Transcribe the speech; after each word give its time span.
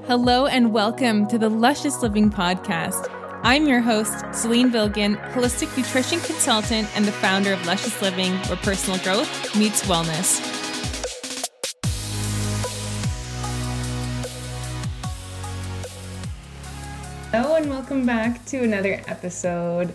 Hello 0.00 0.46
and 0.46 0.72
welcome 0.72 1.28
to 1.28 1.38
the 1.38 1.48
Luscious 1.48 2.02
Living 2.02 2.28
Podcast. 2.28 3.08
I'm 3.44 3.68
your 3.68 3.80
host, 3.80 4.12
Selin 4.32 4.72
Vilgan, 4.72 5.16
holistic 5.32 5.76
nutrition 5.76 6.18
consultant 6.20 6.88
and 6.96 7.04
the 7.04 7.12
founder 7.12 7.52
of 7.52 7.64
Luscious 7.66 8.02
Living, 8.02 8.32
where 8.48 8.56
personal 8.56 8.98
growth 9.00 9.54
meets 9.54 9.86
wellness. 9.86 10.40
Hello 17.30 17.54
and 17.54 17.70
welcome 17.70 18.04
back 18.04 18.44
to 18.46 18.64
another 18.64 19.00
episode. 19.06 19.94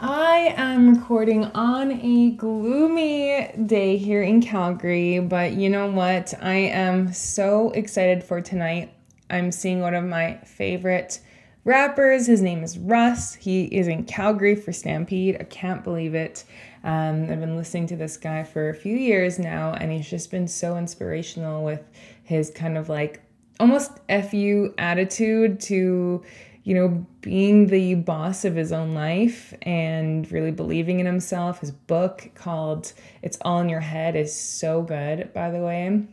I 0.00 0.54
am 0.56 0.96
recording 0.96 1.44
on 1.44 1.92
a 1.92 2.30
gloomy 2.32 3.52
day 3.66 3.98
here 3.98 4.22
in 4.22 4.42
Calgary, 4.42 5.20
but 5.20 5.52
you 5.52 5.70
know 5.70 5.88
what? 5.88 6.34
I 6.42 6.54
am 6.54 7.12
so 7.12 7.70
excited 7.70 8.24
for 8.24 8.40
tonight. 8.40 8.90
I'm 9.30 9.52
seeing 9.52 9.80
one 9.80 9.94
of 9.94 10.04
my 10.04 10.38
favorite 10.44 11.20
rappers. 11.64 12.26
His 12.26 12.42
name 12.42 12.62
is 12.62 12.78
Russ. 12.78 13.34
He 13.34 13.64
is 13.64 13.88
in 13.88 14.04
Calgary 14.04 14.54
for 14.54 14.72
Stampede. 14.72 15.36
I 15.40 15.44
can't 15.44 15.82
believe 15.82 16.14
it. 16.14 16.44
Um, 16.82 17.22
I've 17.30 17.40
been 17.40 17.56
listening 17.56 17.86
to 17.88 17.96
this 17.96 18.16
guy 18.16 18.44
for 18.44 18.68
a 18.68 18.74
few 18.74 18.96
years 18.96 19.38
now, 19.38 19.72
and 19.72 19.90
he's 19.90 20.08
just 20.08 20.30
been 20.30 20.46
so 20.46 20.76
inspirational 20.76 21.64
with 21.64 21.82
his 22.22 22.50
kind 22.50 22.76
of 22.76 22.88
like 22.88 23.22
almost 23.58 23.92
FU 24.08 24.74
attitude 24.76 25.60
to, 25.60 26.22
you 26.64 26.74
know, 26.74 27.06
being 27.22 27.68
the 27.68 27.94
boss 27.94 28.44
of 28.44 28.54
his 28.54 28.72
own 28.72 28.94
life 28.94 29.54
and 29.62 30.30
really 30.30 30.50
believing 30.50 31.00
in 31.00 31.06
himself. 31.06 31.60
His 31.60 31.70
book 31.70 32.30
called 32.34 32.92
It's 33.22 33.38
All 33.42 33.60
in 33.60 33.70
Your 33.70 33.80
Head 33.80 34.16
is 34.16 34.38
so 34.38 34.82
good, 34.82 35.32
by 35.32 35.50
the 35.50 35.60
way. 35.60 36.06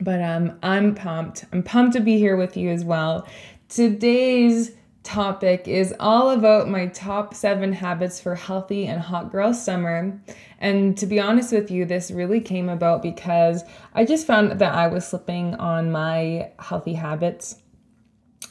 But 0.00 0.22
um, 0.22 0.58
I'm 0.62 0.94
pumped. 0.94 1.44
I'm 1.52 1.62
pumped 1.62 1.94
to 1.94 2.00
be 2.00 2.18
here 2.18 2.36
with 2.36 2.56
you 2.56 2.70
as 2.70 2.84
well. 2.84 3.26
Today's 3.68 4.72
topic 5.06 5.68
is 5.68 5.94
all 6.00 6.30
about 6.30 6.68
my 6.68 6.88
top 6.88 7.32
seven 7.32 7.72
habits 7.72 8.20
for 8.20 8.34
healthy 8.34 8.86
and 8.86 9.00
hot 9.00 9.30
girl 9.30 9.54
summer. 9.54 10.20
And 10.58 10.98
to 10.98 11.06
be 11.06 11.20
honest 11.20 11.52
with 11.52 11.70
you, 11.70 11.84
this 11.84 12.10
really 12.10 12.40
came 12.40 12.68
about 12.68 13.02
because 13.02 13.62
I 13.94 14.04
just 14.04 14.26
found 14.26 14.58
that 14.58 14.74
I 14.74 14.88
was 14.88 15.06
slipping 15.06 15.54
on 15.54 15.92
my 15.92 16.50
healthy 16.58 16.94
habits. 16.94 17.56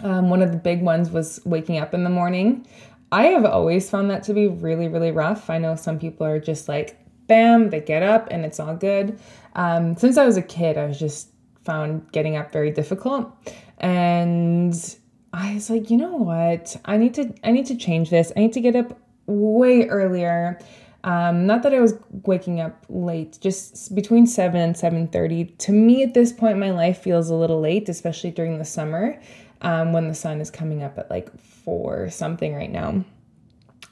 Um, 0.02 0.30
one 0.30 0.42
of 0.42 0.52
the 0.52 0.58
big 0.58 0.82
ones 0.82 1.10
was 1.10 1.42
waking 1.46 1.78
up 1.78 1.94
in 1.94 2.04
the 2.04 2.10
morning. 2.10 2.66
I 3.12 3.26
have 3.28 3.46
always 3.46 3.90
found 3.90 4.10
that 4.12 4.24
to 4.24 4.34
be 4.34 4.48
really, 4.48 4.88
really 4.88 5.12
rough. 5.12 5.50
I 5.50 5.58
know 5.58 5.76
some 5.76 6.00
people 6.00 6.26
are 6.26 6.40
just 6.40 6.68
like, 6.68 6.98
bam, 7.28 7.70
they 7.70 7.82
get 7.82 8.02
up 8.02 8.28
and 8.32 8.46
it's 8.46 8.60
all 8.60 8.76
good. 8.76 9.20
Um, 9.56 9.96
since 9.98 10.18
I 10.18 10.26
was 10.26 10.38
a 10.38 10.42
kid, 10.42 10.78
I 10.78 10.86
was 10.86 11.00
just 11.00 11.30
found 11.66 12.12
getting 12.12 12.38
up 12.38 12.52
very 12.52 12.72
difficult. 12.72 13.32
And 13.80 14.74
I 15.34 15.56
was 15.56 15.70
like, 15.70 15.90
you 15.90 15.98
know 15.98 16.16
what? 16.16 16.78
I 16.86 16.98
need 16.98 17.14
to 17.16 17.34
I 17.44 17.52
need 17.52 17.66
to 17.66 17.76
change 17.76 18.10
this. 18.10 18.32
I 18.36 18.40
need 18.40 18.54
to 18.54 18.62
get 18.62 18.76
up 18.76 18.98
way 19.26 19.88
earlier. 19.88 20.60
Um, 21.04 21.46
not 21.46 21.62
that 21.64 21.74
I 21.74 21.82
was 21.82 21.94
waking 22.24 22.62
up 22.62 22.84
late, 22.90 23.38
just 23.40 23.94
between 23.94 24.26
seven 24.26 24.62
and 24.62 24.78
seven 24.78 25.08
thirty. 25.08 25.46
To 25.46 25.72
me, 25.72 26.04
at 26.04 26.14
this 26.14 26.34
point, 26.34 26.58
my 26.58 26.72
life 26.72 27.00
feels 27.00 27.30
a 27.30 27.36
little 27.36 27.60
late, 27.60 27.90
especially 27.90 28.32
during 28.32 28.58
the 28.58 28.66
summer, 28.66 29.22
um, 29.62 29.94
when 29.94 30.08
the 30.08 30.16
sun 30.16 30.42
is 30.42 30.50
coming 30.50 30.82
up 30.82 30.98
at 30.98 31.12
like 31.12 31.38
four 31.40 32.10
something 32.10 32.56
right 32.56 32.72
now. 32.72 33.04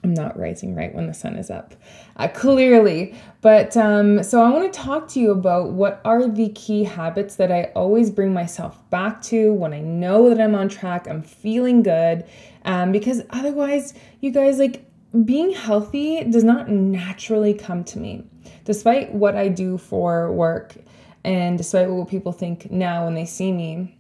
I'm 0.03 0.13
not 0.13 0.37
rising 0.37 0.75
right 0.75 0.93
when 0.93 1.07
the 1.07 1.13
sun 1.13 1.35
is 1.35 1.49
up, 1.49 1.75
uh, 2.17 2.27
clearly. 2.27 3.15
But 3.41 3.77
um, 3.77 4.21
so 4.21 4.43
I 4.43 4.49
want 4.49 4.71
to 4.71 4.79
talk 4.79 5.07
to 5.09 5.19
you 5.19 5.31
about 5.31 5.71
what 5.71 6.01
are 6.03 6.27
the 6.27 6.49
key 6.49 6.83
habits 6.83 7.37
that 7.37 7.51
I 7.51 7.71
always 7.75 8.11
bring 8.11 8.33
myself 8.33 8.77
back 8.89 9.21
to 9.23 9.53
when 9.53 9.73
I 9.73 9.79
know 9.79 10.29
that 10.29 10.41
I'm 10.41 10.55
on 10.55 10.67
track, 10.67 11.07
I'm 11.07 11.21
feeling 11.21 11.83
good. 11.83 12.25
Um, 12.65 12.91
because 12.91 13.21
otherwise, 13.29 13.93
you 14.19 14.31
guys, 14.31 14.59
like 14.59 14.85
being 15.23 15.53
healthy 15.53 16.23
does 16.25 16.43
not 16.43 16.69
naturally 16.69 17.53
come 17.53 17.83
to 17.85 17.99
me. 17.99 18.25
Despite 18.65 19.13
what 19.13 19.35
I 19.35 19.47
do 19.47 19.77
for 19.77 20.31
work 20.31 20.75
and 21.23 21.57
despite 21.57 21.89
what 21.89 22.09
people 22.09 22.33
think 22.33 22.71
now 22.71 23.05
when 23.05 23.13
they 23.13 23.25
see 23.25 23.51
me, 23.51 23.97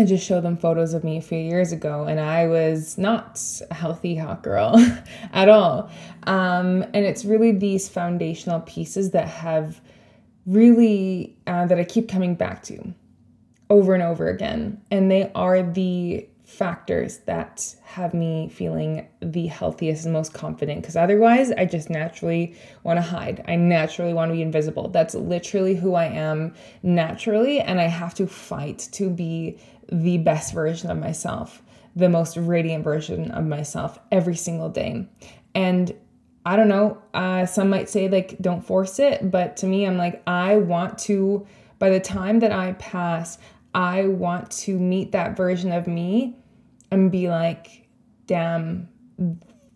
I 0.00 0.04
just 0.06 0.26
showed 0.26 0.44
them 0.44 0.56
photos 0.56 0.94
of 0.94 1.04
me 1.04 1.18
a 1.18 1.20
few 1.20 1.36
years 1.36 1.72
ago, 1.72 2.04
and 2.04 2.18
I 2.18 2.46
was 2.46 2.96
not 2.96 3.38
a 3.70 3.74
healthy 3.74 4.16
hot 4.16 4.42
girl 4.42 4.74
at 5.34 5.50
all. 5.50 5.90
Um, 6.22 6.82
and 6.94 7.04
it's 7.04 7.26
really 7.26 7.52
these 7.52 7.86
foundational 7.86 8.60
pieces 8.60 9.10
that 9.10 9.28
have 9.28 9.82
really 10.46 11.36
uh, 11.46 11.66
that 11.66 11.78
I 11.78 11.84
keep 11.84 12.08
coming 12.08 12.34
back 12.34 12.62
to 12.64 12.94
over 13.68 13.92
and 13.92 14.02
over 14.02 14.30
again, 14.30 14.80
and 14.90 15.10
they 15.10 15.30
are 15.34 15.62
the 15.62 16.26
factors 16.50 17.18
that 17.26 17.76
have 17.84 18.12
me 18.12 18.48
feeling 18.48 19.08
the 19.20 19.46
healthiest 19.46 20.04
and 20.04 20.12
most 20.12 20.34
confident 20.34 20.82
because 20.82 20.96
otherwise 20.96 21.52
I 21.52 21.64
just 21.64 21.88
naturally 21.88 22.56
want 22.82 22.96
to 22.96 23.02
hide. 23.02 23.44
I 23.46 23.54
naturally 23.54 24.12
want 24.12 24.30
to 24.30 24.34
be 24.34 24.42
invisible. 24.42 24.88
That's 24.88 25.14
literally 25.14 25.76
who 25.76 25.94
I 25.94 26.06
am 26.06 26.54
naturally 26.82 27.60
and 27.60 27.80
I 27.80 27.84
have 27.84 28.14
to 28.14 28.26
fight 28.26 28.88
to 28.92 29.08
be 29.08 29.58
the 29.92 30.18
best 30.18 30.52
version 30.52 30.90
of 30.90 30.98
myself, 30.98 31.62
the 31.94 32.08
most 32.08 32.36
radiant 32.36 32.82
version 32.82 33.30
of 33.30 33.46
myself 33.46 34.00
every 34.10 34.36
single 34.36 34.68
day. 34.68 35.06
And 35.54 35.94
I 36.44 36.56
don't 36.56 36.68
know, 36.68 37.00
uh, 37.14 37.46
some 37.46 37.70
might 37.70 37.88
say, 37.88 38.08
like, 38.08 38.36
don't 38.40 38.62
force 38.62 38.98
it. 38.98 39.30
But 39.30 39.56
to 39.58 39.66
me, 39.66 39.86
I'm 39.86 39.96
like, 39.96 40.22
I 40.26 40.56
want 40.56 40.98
to, 41.00 41.46
by 41.78 41.90
the 41.90 42.00
time 42.00 42.40
that 42.40 42.50
I 42.50 42.72
pass, 42.72 43.38
I 43.72 44.06
want 44.06 44.50
to 44.52 44.78
meet 44.78 45.12
that 45.12 45.36
version 45.36 45.70
of 45.70 45.86
me 45.86 46.36
and 46.90 47.10
be 47.10 47.28
like, 47.28 47.88
damn, 48.26 48.88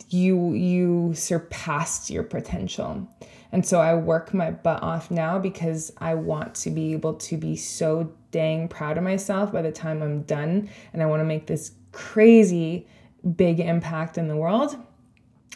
you 0.09 0.53
you 0.53 1.13
surpassed 1.15 2.11
your 2.11 2.23
potential. 2.23 3.09
And 3.53 3.65
so 3.65 3.81
I 3.81 3.95
work 3.95 4.35
my 4.35 4.51
butt 4.51 4.83
off 4.83 5.11
now 5.11 5.39
because 5.39 5.93
I 5.99 6.15
want 6.15 6.55
to 6.57 6.71
be 6.71 6.93
able 6.93 7.15
to 7.15 7.37
be 7.37 7.55
so 7.55 8.13
dang 8.33 8.67
proud 8.67 8.99
of 8.99 9.05
myself 9.05 9.53
by 9.53 9.63
the 9.63 9.71
time 9.71 10.03
I'm 10.03 10.23
done. 10.23 10.69
And 10.93 11.03
I 11.03 11.07
want 11.07 11.21
to 11.21 11.25
make 11.25 11.47
this 11.47 11.73
crazy 11.93 12.89
big 13.37 13.61
impact 13.61 14.19
in 14.19 14.27
the 14.27 14.37
world. 14.37 14.77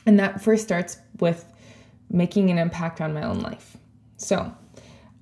And 0.07 0.19
that 0.21 0.41
first 0.41 0.63
starts 0.63 0.99
with 1.19 1.53
making 2.09 2.51
an 2.51 2.59
impact 2.59 3.01
on 3.01 3.13
my 3.13 3.25
own 3.25 3.41
life. 3.41 3.77
So, 4.17 4.55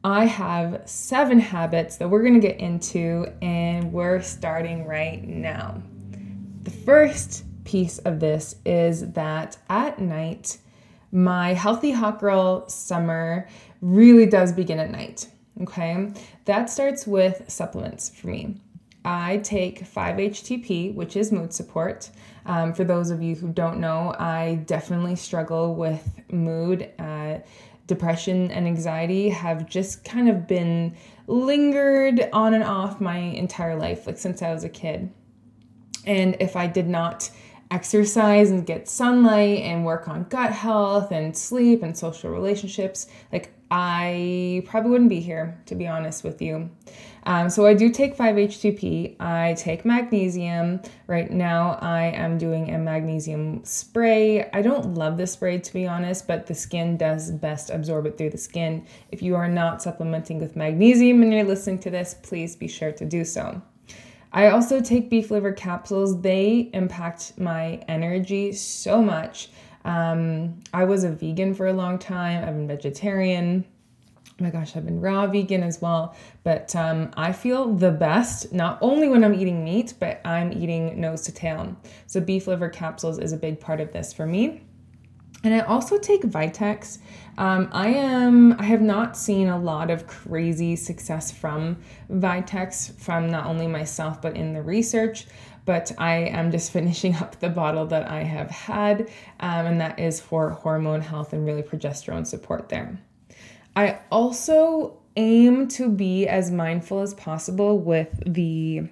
I 0.04 0.26
have 0.26 0.82
seven 0.84 1.40
habits 1.40 1.96
that 1.96 2.08
we're 2.08 2.22
going 2.22 2.40
to 2.40 2.46
get 2.46 2.60
into, 2.60 3.26
and 3.42 3.92
we're 3.92 4.22
starting 4.22 4.86
right 4.86 5.26
now. 5.26 5.82
The 6.66 6.72
first 6.72 7.44
piece 7.62 7.98
of 7.98 8.18
this 8.18 8.56
is 8.64 9.12
that 9.12 9.56
at 9.70 10.00
night, 10.00 10.58
my 11.12 11.54
healthy 11.54 11.92
hot 11.92 12.18
girl 12.18 12.68
summer 12.68 13.46
really 13.80 14.26
does 14.26 14.52
begin 14.52 14.80
at 14.80 14.90
night. 14.90 15.28
Okay, 15.62 16.12
that 16.44 16.68
starts 16.68 17.06
with 17.06 17.44
supplements 17.46 18.10
for 18.10 18.26
me. 18.26 18.56
I 19.04 19.36
take 19.44 19.84
5-HTP, 19.84 20.92
which 20.96 21.16
is 21.16 21.30
mood 21.30 21.54
support. 21.54 22.10
Um, 22.46 22.74
for 22.74 22.82
those 22.82 23.12
of 23.12 23.22
you 23.22 23.36
who 23.36 23.52
don't 23.52 23.78
know, 23.78 24.16
I 24.18 24.64
definitely 24.66 25.14
struggle 25.14 25.76
with 25.76 26.20
mood. 26.32 26.90
Uh, 26.98 27.38
depression 27.86 28.50
and 28.50 28.66
anxiety 28.66 29.28
have 29.28 29.68
just 29.68 30.04
kind 30.04 30.28
of 30.28 30.48
been 30.48 30.96
lingered 31.28 32.28
on 32.32 32.54
and 32.54 32.64
off 32.64 33.00
my 33.00 33.18
entire 33.18 33.76
life, 33.76 34.08
like 34.08 34.18
since 34.18 34.42
I 34.42 34.52
was 34.52 34.64
a 34.64 34.68
kid. 34.68 35.12
And 36.06 36.36
if 36.40 36.56
I 36.56 36.66
did 36.66 36.88
not 36.88 37.30
exercise 37.70 38.50
and 38.50 38.64
get 38.64 38.88
sunlight 38.88 39.58
and 39.58 39.84
work 39.84 40.08
on 40.08 40.24
gut 40.24 40.52
health 40.52 41.10
and 41.10 41.36
sleep 41.36 41.82
and 41.82 41.96
social 41.96 42.30
relationships, 42.30 43.08
like 43.32 43.52
I 43.70 44.62
probably 44.66 44.90
wouldn't 44.92 45.10
be 45.10 45.20
here, 45.20 45.60
to 45.66 45.74
be 45.74 45.88
honest 45.88 46.22
with 46.22 46.40
you. 46.40 46.70
Um, 47.24 47.50
so 47.50 47.66
I 47.66 47.74
do 47.74 47.90
take 47.90 48.16
5-HTP. 48.16 49.20
I 49.20 49.54
take 49.54 49.84
magnesium. 49.84 50.80
Right 51.08 51.28
now, 51.28 51.76
I 51.82 52.04
am 52.04 52.38
doing 52.38 52.72
a 52.72 52.78
magnesium 52.78 53.64
spray. 53.64 54.48
I 54.52 54.62
don't 54.62 54.94
love 54.94 55.18
the 55.18 55.26
spray, 55.26 55.58
to 55.58 55.72
be 55.72 55.88
honest, 55.88 56.28
but 56.28 56.46
the 56.46 56.54
skin 56.54 56.96
does 56.96 57.32
best 57.32 57.70
absorb 57.70 58.06
it 58.06 58.16
through 58.16 58.30
the 58.30 58.38
skin. 58.38 58.86
If 59.10 59.22
you 59.22 59.34
are 59.34 59.48
not 59.48 59.82
supplementing 59.82 60.38
with 60.38 60.54
magnesium 60.54 61.20
and 61.22 61.32
you're 61.32 61.42
listening 61.42 61.80
to 61.80 61.90
this, 61.90 62.14
please 62.22 62.54
be 62.54 62.68
sure 62.68 62.92
to 62.92 63.04
do 63.04 63.24
so. 63.24 63.60
I 64.36 64.50
also 64.50 64.82
take 64.82 65.08
beef 65.08 65.30
liver 65.30 65.52
capsules. 65.52 66.20
They 66.20 66.68
impact 66.74 67.38
my 67.38 67.82
energy 67.88 68.52
so 68.52 69.00
much. 69.00 69.48
Um, 69.86 70.60
I 70.74 70.84
was 70.84 71.04
a 71.04 71.10
vegan 71.10 71.54
for 71.54 71.68
a 71.68 71.72
long 71.72 71.98
time. 71.98 72.44
I've 72.44 72.54
been 72.54 72.68
vegetarian. 72.68 73.64
Oh 74.28 74.44
my 74.44 74.50
gosh, 74.50 74.76
I've 74.76 74.84
been 74.84 75.00
raw 75.00 75.26
vegan 75.26 75.62
as 75.62 75.80
well. 75.80 76.14
But 76.44 76.76
um, 76.76 77.12
I 77.16 77.32
feel 77.32 77.72
the 77.72 77.90
best 77.90 78.52
not 78.52 78.76
only 78.82 79.08
when 79.08 79.24
I'm 79.24 79.32
eating 79.32 79.64
meat, 79.64 79.94
but 79.98 80.20
I'm 80.22 80.52
eating 80.52 81.00
nose 81.00 81.22
to 81.22 81.32
tail. 81.32 81.74
So, 82.06 82.20
beef 82.20 82.46
liver 82.46 82.68
capsules 82.68 83.18
is 83.18 83.32
a 83.32 83.38
big 83.38 83.58
part 83.58 83.80
of 83.80 83.90
this 83.94 84.12
for 84.12 84.26
me. 84.26 84.65
And 85.46 85.54
I 85.54 85.60
also 85.60 85.96
take 85.96 86.22
Vitex. 86.22 86.98
Um, 87.38 87.68
I 87.70 87.90
am 87.90 88.54
I 88.58 88.64
have 88.64 88.80
not 88.80 89.16
seen 89.16 89.46
a 89.46 89.56
lot 89.56 89.92
of 89.92 90.08
crazy 90.08 90.74
success 90.74 91.30
from 91.30 91.76
Vitex 92.10 92.98
from 92.98 93.30
not 93.30 93.46
only 93.46 93.68
myself 93.68 94.20
but 94.20 94.34
in 94.34 94.54
the 94.54 94.60
research. 94.60 95.28
But 95.64 95.92
I 95.98 96.16
am 96.16 96.50
just 96.50 96.72
finishing 96.76 97.14
up 97.14 97.38
the 97.38 97.48
bottle 97.48 97.86
that 97.86 98.10
I 98.10 98.24
have 98.24 98.50
had, 98.50 99.02
um, 99.38 99.66
and 99.66 99.80
that 99.80 100.00
is 100.00 100.20
for 100.20 100.50
hormone 100.50 101.00
health 101.00 101.32
and 101.32 101.46
really 101.46 101.62
progesterone 101.62 102.26
support 102.26 102.68
there. 102.68 102.98
I 103.76 104.00
also 104.10 104.98
aim 105.14 105.68
to 105.68 105.88
be 105.88 106.26
as 106.26 106.50
mindful 106.50 107.02
as 107.02 107.14
possible 107.14 107.78
with 107.78 108.20
the 108.26 108.88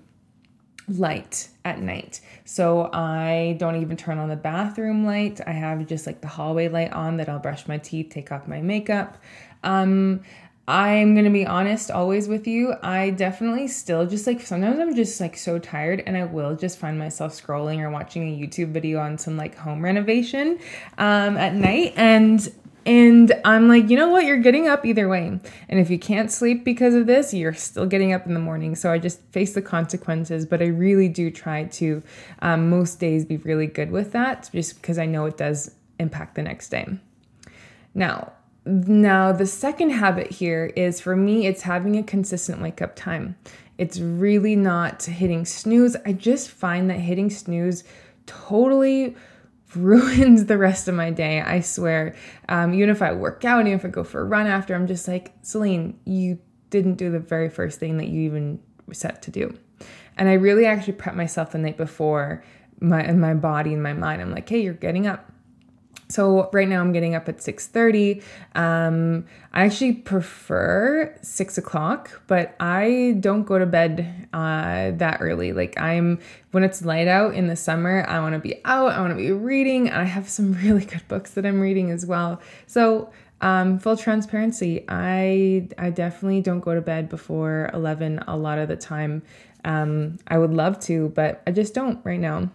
light 0.89 1.49
at 1.65 1.81
night. 1.81 2.21
So 2.45 2.91
I 2.93 3.57
don't 3.59 3.81
even 3.81 3.97
turn 3.97 4.19
on 4.19 4.29
the 4.29 4.37
bathroom 4.37 5.05
light. 5.05 5.41
I 5.47 5.53
have 5.53 5.87
just 5.87 6.07
like 6.07 6.21
the 6.21 6.29
hallway 6.29 6.69
light 6.69 6.93
on 6.93 7.17
that 7.19 7.29
I'll 7.29 7.39
brush 7.39 7.67
my 7.67 7.79
teeth, 7.79 8.11
take 8.11 8.33
off 8.33 8.47
my 8.47 8.61
makeup. 8.61 9.19
Um 9.63 10.21
I'm 10.67 11.15
going 11.15 11.27
to 11.27 11.31
be 11.31 11.47
honest 11.47 11.91
always 11.91 12.27
with 12.27 12.47
you. 12.47 12.75
I 12.83 13.11
definitely 13.11 13.69
still 13.69 14.07
just 14.07 14.27
like 14.27 14.41
sometimes 14.41 14.81
I'm 14.81 14.95
just 14.95 15.21
like 15.21 15.37
so 15.37 15.59
tired 15.59 16.03
and 16.07 16.17
I 16.17 16.25
will 16.25 16.57
just 16.57 16.79
find 16.79 16.99
myself 16.99 17.33
scrolling 17.35 17.81
or 17.81 17.91
watching 17.91 18.23
a 18.23 18.47
YouTube 18.47 18.69
video 18.69 18.99
on 18.99 19.19
some 19.19 19.37
like 19.37 19.55
home 19.57 19.85
renovation 19.85 20.59
um 20.97 21.37
at 21.37 21.55
night 21.55 21.93
and 21.97 22.51
and 22.87 23.33
I'm 23.45 23.69
like, 23.69 23.89
you 23.89 23.97
know 23.97 24.09
what? 24.09 24.25
You're 24.25 24.39
getting 24.39 24.69
up 24.69 24.85
either 24.85 25.09
way. 25.09 25.41
And 25.69 25.81
if 25.81 25.91
you 25.91 25.99
can't 25.99 26.31
sleep 26.31 26.65
because 26.65 26.95
of 26.95 27.07
this, 27.07 27.33
you're 27.33 27.55
still 27.55 27.87
getting 27.87 28.13
up 28.13 28.27
in 28.27 28.35
the 28.35 28.41
morning. 28.41 28.75
So 28.75 28.93
I 28.93 28.99
just 28.99 29.23
face 29.33 29.55
the 29.55 29.63
consequences. 29.63 30.45
But 30.45 30.61
I 30.61 30.67
really 30.67 31.09
do 31.09 31.31
try 31.31 31.65
to, 31.65 32.03
um, 32.41 32.69
most 32.69 33.01
days, 33.01 33.25
be 33.25 33.39
really 33.39 33.67
good 33.67 33.91
with 33.91 34.13
that 34.13 34.51
just 34.53 34.81
because 34.81 34.99
I 34.99 35.07
know 35.07 35.25
it 35.27 35.39
does 35.39 35.75
impact 35.99 36.35
the 36.35 36.43
next 36.43 36.69
day. 36.69 36.87
Now, 37.95 38.33
now 38.67 39.33
the 39.33 39.47
second 39.47 39.91
habit 39.91 40.31
here 40.31 40.67
is 40.77 41.01
for 41.01 41.17
me, 41.17 41.47
it's 41.47 41.63
having 41.63 41.97
a 41.97 42.03
consistent 42.03 42.61
wake 42.61 42.83
up 42.83 42.97
time. 42.97 43.37
It's 43.79 43.99
really 43.99 44.57
not 44.57 45.03
hitting 45.03 45.45
snooze. 45.45 45.97
I 46.05 46.13
just 46.13 46.51
find 46.51 46.89
that 46.91 47.01
hitting 47.01 47.31
snooze 47.31 47.83
totally 48.27 49.17
ruins 49.77 50.47
the 50.47 50.59
rest 50.59 50.89
of 50.89 50.95
my 50.95 51.11
day. 51.11 51.41
I 51.41 51.61
swear. 51.61 52.15
Um, 52.49 52.75
even 52.75 52.91
if 52.91 53.03
I 53.03 53.13
work 53.13 53.45
out, 53.45 53.61
even 53.61 53.73
if 53.73 53.85
I 53.85 53.89
go 53.89 54.05
for 54.05 54.21
a 54.21 54.25
run 54.25 54.47
after, 54.47 54.75
I'm 54.75 54.87
just 54.87 55.09
like, 55.09 55.41
Selin, 55.43 55.95
you 56.05 56.39
didn't 56.71 56.95
do 56.95 57.11
the 57.11 57.21
very 57.21 57.49
first 57.49 57.79
thing 57.79 57.99
that 57.99 58.09
you 58.09 58.23
even 58.23 58.61
set 58.93 59.23
to 59.23 59.31
do. 59.31 59.57
And 60.17 60.29
I 60.29 60.35
really 60.35 60.67
actually 60.67 60.95
prep 60.95 61.15
myself 61.15 61.53
the 61.53 61.59
night 61.59 61.77
before 61.77 62.45
my 62.81 63.01
and 63.03 63.21
my 63.21 63.35
body 63.35 63.73
and 63.73 63.83
my 63.83 63.93
mind. 63.93 64.23
I'm 64.23 64.31
like, 64.31 64.49
hey, 64.49 64.63
you're 64.63 64.75
getting 64.75 65.07
up. 65.07 65.31
So 66.15 66.49
right 66.53 66.69
now 66.69 66.81
I'm 66.81 66.93
getting 66.93 67.17
up 67.17 67.29
at 67.29 67.39
6:30. 67.39 68.23
Um, 68.55 69.27
I 69.53 69.65
actually 69.65 69.95
prefer 69.95 71.13
six 71.23 71.59
o'clock, 71.59 72.23
but 72.29 72.55
I 72.61 73.17
don't 73.19 73.43
go 73.43 73.59
to 73.59 73.67
bed 73.67 74.29
uh, 74.33 74.93
that 74.93 75.19
early. 75.21 75.53
Like 75.53 75.77
I'm 75.77 76.21
when 76.53 76.63
it's 76.63 76.85
light 76.85 77.09
out 77.09 77.35
in 77.35 77.49
the 77.49 77.57
summer, 77.57 78.05
I 78.07 78.21
want 78.21 78.35
to 78.35 78.39
be 78.39 78.61
out. 78.65 78.93
I 78.93 79.01
want 79.01 79.11
to 79.11 79.17
be 79.17 79.33
reading. 79.33 79.91
I 79.91 80.05
have 80.05 80.29
some 80.29 80.53
really 80.63 80.85
good 80.85 81.03
books 81.09 81.33
that 81.33 81.45
I'm 81.45 81.61
reading 81.61 81.91
as 81.91 82.07
well. 82.07 82.41
So 82.69 83.11
um, 83.41 83.81
full 83.81 83.97
transparency, 83.97 84.85
I 84.89 85.69
I 85.79 85.91
definitely 85.91 86.43
don't 86.43 86.61
go 86.61 86.77
to 86.77 86.81
bed 86.81 87.09
before 87.09 87.71
11 87.75 88.21
a 88.29 88.37
lot 88.37 88.59
of 88.59 88.69
the 88.69 88.77
time. 88.77 89.25
Um, 89.65 90.19
I 90.29 90.39
would 90.39 90.55
love 90.55 90.79
to, 90.87 91.09
but 91.09 91.43
I 91.45 91.51
just 91.51 91.75
don't 91.75 91.99
right 92.05 92.21
now. 92.21 92.51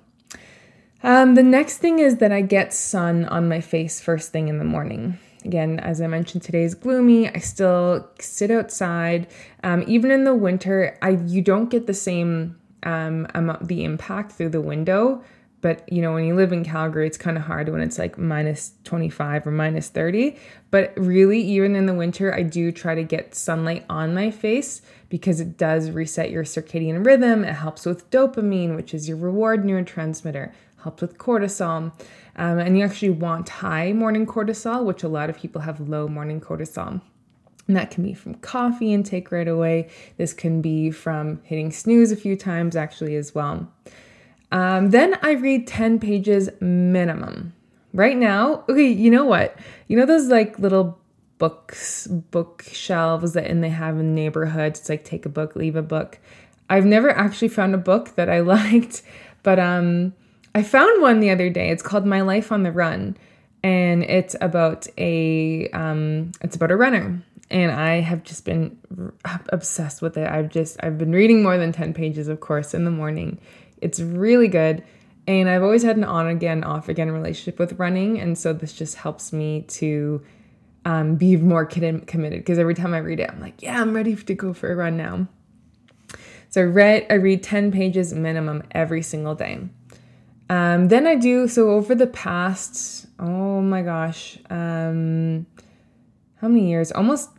Um, 1.01 1.35
the 1.35 1.43
next 1.43 1.77
thing 1.77 1.99
is 1.99 2.17
that 2.17 2.31
I 2.31 2.41
get 2.41 2.73
sun 2.73 3.25
on 3.25 3.47
my 3.47 3.61
face 3.61 4.01
first 4.01 4.31
thing 4.31 4.49
in 4.49 4.59
the 4.59 4.65
morning. 4.65 5.17
Again, 5.45 5.79
as 5.79 6.01
I 6.01 6.07
mentioned, 6.07 6.43
today 6.43 6.63
is 6.63 6.75
gloomy. 6.75 7.29
I 7.29 7.39
still 7.39 8.09
sit 8.19 8.51
outside. 8.51 9.27
Um, 9.63 9.85
even 9.87 10.11
in 10.11 10.25
the 10.25 10.35
winter, 10.35 10.97
I 11.01 11.11
you 11.11 11.41
don't 11.41 11.69
get 11.69 11.87
the 11.87 11.93
same 11.93 12.59
um, 12.83 13.27
amount, 13.33 13.69
the 13.69 13.85
impact 13.85 14.33
through 14.33 14.49
the 14.49 14.61
window. 14.61 15.23
But 15.61 15.91
you 15.91 16.01
know, 16.01 16.13
when 16.13 16.25
you 16.25 16.35
live 16.35 16.51
in 16.51 16.65
Calgary, 16.65 17.07
it's 17.07 17.17
kind 17.17 17.37
of 17.37 17.43
hard 17.43 17.69
when 17.69 17.81
it's 17.81 17.97
like 17.97 18.17
minus 18.17 18.73
25 18.83 19.47
or 19.47 19.51
minus 19.51 19.87
30. 19.89 20.37
But 20.71 20.93
really, 20.97 21.41
even 21.41 21.75
in 21.75 21.85
the 21.85 21.93
winter, 21.93 22.33
I 22.33 22.43
do 22.43 22.71
try 22.73 22.95
to 22.95 23.03
get 23.03 23.35
sunlight 23.35 23.85
on 23.89 24.13
my 24.13 24.31
face 24.31 24.81
because 25.07 25.39
it 25.39 25.57
does 25.57 25.89
reset 25.89 26.31
your 26.31 26.43
circadian 26.43 27.05
rhythm. 27.05 27.45
It 27.45 27.53
helps 27.53 27.85
with 27.85 28.09
dopamine, 28.09 28.75
which 28.75 28.93
is 28.93 29.07
your 29.07 29.17
reward 29.17 29.63
neurotransmitter 29.63 30.51
helps 30.83 31.01
with 31.01 31.17
cortisol. 31.17 31.91
Um, 32.35 32.59
and 32.59 32.77
you 32.77 32.85
actually 32.85 33.11
want 33.11 33.49
high 33.49 33.91
morning 33.91 34.25
cortisol, 34.25 34.85
which 34.85 35.03
a 35.03 35.07
lot 35.07 35.29
of 35.29 35.37
people 35.37 35.61
have 35.61 35.79
low 35.89 36.07
morning 36.07 36.39
cortisol. 36.39 37.01
And 37.67 37.77
that 37.77 37.91
can 37.91 38.03
be 38.03 38.13
from 38.13 38.35
coffee 38.35 38.93
intake 38.93 39.31
right 39.31 39.47
away. 39.47 39.89
This 40.17 40.33
can 40.33 40.61
be 40.61 40.89
from 40.89 41.39
hitting 41.43 41.71
snooze 41.71 42.11
a 42.11 42.15
few 42.15 42.35
times, 42.35 42.75
actually, 42.75 43.15
as 43.15 43.35
well. 43.35 43.71
Um, 44.51 44.89
then 44.89 45.19
I 45.21 45.33
read 45.33 45.67
10 45.67 45.99
pages 45.99 46.49
minimum. 46.59 47.53
Right 47.93 48.17
now, 48.17 48.63
okay, 48.69 48.87
you 48.87 49.11
know 49.11 49.25
what? 49.25 49.55
You 49.87 49.97
know 49.97 50.05
those 50.05 50.27
like 50.27 50.57
little 50.59 50.99
books, 51.39 52.07
bookshelves 52.07 53.33
that 53.33 53.45
and 53.45 53.63
they 53.63 53.69
have 53.69 53.99
in 53.99 54.13
neighborhoods. 54.13 54.79
It's 54.79 54.89
like 54.89 55.03
take 55.03 55.25
a 55.25 55.29
book, 55.29 55.55
leave 55.55 55.75
a 55.75 55.81
book. 55.81 56.19
I've 56.69 56.85
never 56.85 57.09
actually 57.09 57.47
found 57.47 57.73
a 57.73 57.79
book 57.79 58.15
that 58.15 58.29
I 58.29 58.39
liked, 58.41 59.01
but 59.41 59.59
um 59.59 60.13
I 60.55 60.63
found 60.63 61.01
one 61.01 61.19
the 61.19 61.29
other 61.29 61.49
day. 61.49 61.69
It's 61.69 61.83
called 61.83 62.05
My 62.05 62.21
Life 62.21 62.51
on 62.51 62.63
the 62.63 62.71
Run, 62.71 63.17
and 63.63 64.03
it's 64.03 64.35
about 64.41 64.87
a 64.97 65.69
um, 65.69 66.31
it's 66.41 66.55
about 66.55 66.71
a 66.71 66.77
runner. 66.77 67.21
And 67.51 67.71
I 67.71 68.01
have 68.01 68.23
just 68.23 68.45
been 68.45 68.77
obsessed 69.49 70.03
with 70.03 70.17
it. 70.17 70.29
I've 70.29 70.49
just 70.49 70.77
I've 70.83 70.97
been 70.97 71.11
reading 71.11 71.41
more 71.41 71.57
than 71.57 71.71
ten 71.71 71.93
pages, 71.93 72.27
of 72.27 72.39
course, 72.39 72.73
in 72.73 72.85
the 72.85 72.91
morning. 72.91 73.39
It's 73.81 73.99
really 73.99 74.47
good, 74.47 74.83
and 75.27 75.49
I've 75.49 75.63
always 75.63 75.83
had 75.83 75.97
an 75.97 76.03
on 76.03 76.27
again, 76.27 76.63
off 76.63 76.89
again 76.89 77.11
relationship 77.11 77.57
with 77.57 77.79
running, 77.79 78.19
and 78.19 78.37
so 78.37 78.53
this 78.53 78.73
just 78.73 78.95
helps 78.95 79.33
me 79.33 79.63
to 79.69 80.21
um, 80.85 81.15
be 81.15 81.37
more 81.37 81.65
committed. 81.65 82.05
Because 82.05 82.59
every 82.59 82.75
time 82.75 82.93
I 82.93 82.99
read 82.99 83.19
it, 83.19 83.29
I'm 83.31 83.39
like, 83.39 83.61
yeah, 83.61 83.81
I'm 83.81 83.93
ready 83.95 84.15
to 84.15 84.33
go 84.35 84.53
for 84.53 84.71
a 84.71 84.75
run 84.75 84.97
now. 84.97 85.27
So 86.49 86.61
I 86.61 86.65
read 86.65 87.07
I 87.09 87.15
read 87.15 87.43
ten 87.43 87.71
pages 87.71 88.13
minimum 88.13 88.63
every 88.71 89.01
single 89.01 89.35
day. 89.35 89.69
Um, 90.49 90.87
then 90.87 91.05
I 91.05 91.15
do 91.15 91.47
so 91.47 91.69
over 91.71 91.93
the 91.93 92.07
past, 92.07 93.07
oh 93.19 93.61
my 93.61 93.83
gosh, 93.83 94.39
um, 94.49 95.45
how 96.37 96.47
many 96.47 96.69
years? 96.69 96.91
Almost 96.91 97.29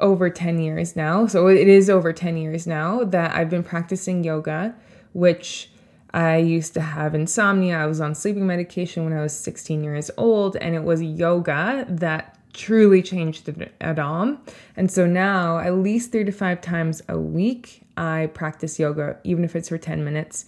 over 0.00 0.30
10 0.30 0.58
years 0.58 0.96
now. 0.96 1.26
So 1.26 1.48
it 1.48 1.68
is 1.68 1.88
over 1.88 2.12
10 2.12 2.36
years 2.36 2.66
now 2.66 3.04
that 3.04 3.34
I've 3.34 3.50
been 3.50 3.62
practicing 3.62 4.24
yoga, 4.24 4.74
which 5.12 5.70
I 6.12 6.38
used 6.38 6.74
to 6.74 6.80
have 6.80 7.14
insomnia. 7.14 7.78
I 7.78 7.86
was 7.86 8.00
on 8.00 8.14
sleeping 8.14 8.46
medication 8.46 9.04
when 9.04 9.12
I 9.12 9.22
was 9.22 9.32
16 9.36 9.84
years 9.84 10.10
old, 10.16 10.56
and 10.56 10.74
it 10.74 10.82
was 10.82 11.02
yoga 11.02 11.86
that 11.88 12.38
truly 12.52 13.00
changed 13.02 13.48
it 13.48 13.98
all. 13.98 14.36
And 14.76 14.90
so 14.90 15.06
now, 15.06 15.58
at 15.58 15.74
least 15.74 16.10
three 16.10 16.24
to 16.24 16.32
five 16.32 16.60
times 16.60 17.02
a 17.08 17.18
week, 17.18 17.82
I 17.96 18.30
practice 18.34 18.78
yoga, 18.78 19.18
even 19.22 19.44
if 19.44 19.54
it's 19.54 19.68
for 19.68 19.78
10 19.78 20.04
minutes. 20.04 20.46